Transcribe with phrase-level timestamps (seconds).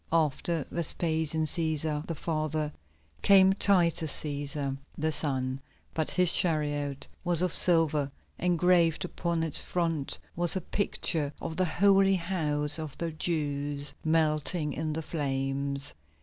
[0.11, 2.71] After Vespasian Cæsar, the father,
[3.21, 5.61] came Titus Cæsar, the son,
[5.93, 11.55] but his chariot was of silver, and graved upon its front was a picture of
[11.55, 15.93] the Holy House of the Jews melting in the flames.